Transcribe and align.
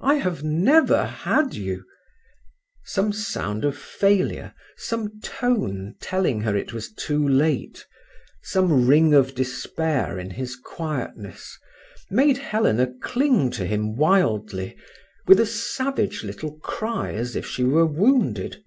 I 0.00 0.14
have 0.14 0.42
never 0.42 1.04
had 1.04 1.54
you…" 1.54 1.84
Some 2.86 3.12
sound 3.12 3.64
of 3.64 3.78
failure, 3.78 4.52
some 4.76 5.20
tone 5.20 5.94
telling 6.00 6.40
her 6.40 6.56
it 6.56 6.72
was 6.72 6.92
too 6.92 7.28
late, 7.28 7.86
some 8.42 8.88
ring 8.88 9.14
of 9.14 9.32
despair 9.36 10.18
in 10.18 10.30
his 10.30 10.56
quietness, 10.56 11.56
made 12.10 12.38
Helena 12.38 12.88
cling 13.00 13.52
to 13.52 13.64
him 13.64 13.94
wildly, 13.94 14.76
with 15.28 15.38
a 15.38 15.46
savage 15.46 16.24
little 16.24 16.58
cry 16.58 17.12
as 17.12 17.36
if 17.36 17.46
she 17.46 17.62
were 17.62 17.86
wounded. 17.86 18.64